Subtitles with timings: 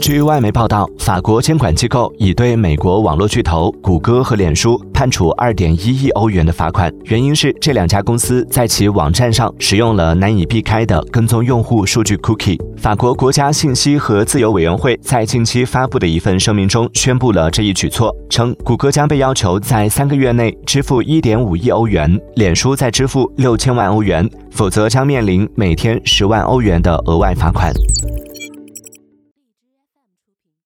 [0.00, 12.58] 据外媒报道，法国监管机构已对美国网络巨头谷歌和脸书判处2.1亿欧元的罚款，原因是这两家公司在其网站上使用了难以避开的跟踪用户数据 cookie。
[12.78, 27.72] 法国国家信息和自由委员会在近期发布的一份声明中宣布了这一举措，称谷歌将被要求在三个月内支付1.5亿欧元，脸书再支付六千万欧元，否则将面临每天十万欧元的额外罚款。